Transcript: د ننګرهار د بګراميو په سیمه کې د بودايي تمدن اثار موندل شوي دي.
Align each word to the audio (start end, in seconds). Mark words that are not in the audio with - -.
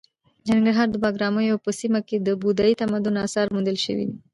د 0.45 0.47
ننګرهار 0.57 0.87
د 0.91 0.95
بګراميو 1.03 1.61
په 1.65 1.69
سیمه 1.79 1.99
کې 2.07 2.17
د 2.19 2.29
بودايي 2.41 2.73
تمدن 2.81 3.15
اثار 3.25 3.47
موندل 3.55 3.77
شوي 3.85 4.05
دي. 4.09 4.17